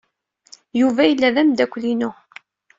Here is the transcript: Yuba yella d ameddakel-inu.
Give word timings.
Yuba 0.79 1.01
yella 1.05 1.35
d 1.35 1.37
ameddakel-inu. 1.41 2.11